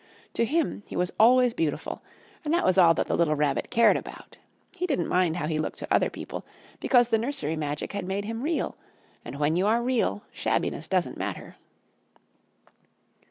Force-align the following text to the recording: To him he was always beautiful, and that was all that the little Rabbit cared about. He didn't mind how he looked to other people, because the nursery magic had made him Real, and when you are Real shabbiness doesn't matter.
To 0.33 0.45
him 0.45 0.81
he 0.87 0.95
was 0.95 1.11
always 1.19 1.53
beautiful, 1.53 2.01
and 2.43 2.51
that 2.55 2.65
was 2.65 2.79
all 2.79 2.95
that 2.95 3.05
the 3.05 3.15
little 3.15 3.35
Rabbit 3.35 3.69
cared 3.69 3.95
about. 3.95 4.39
He 4.75 4.87
didn't 4.87 5.07
mind 5.07 5.35
how 5.35 5.45
he 5.45 5.59
looked 5.59 5.77
to 5.77 5.93
other 5.93 6.09
people, 6.09 6.43
because 6.79 7.09
the 7.09 7.19
nursery 7.19 7.55
magic 7.55 7.93
had 7.93 8.07
made 8.07 8.25
him 8.25 8.41
Real, 8.41 8.75
and 9.23 9.37
when 9.39 9.55
you 9.55 9.67
are 9.67 9.83
Real 9.83 10.23
shabbiness 10.31 10.87
doesn't 10.87 11.17
matter. 11.19 11.55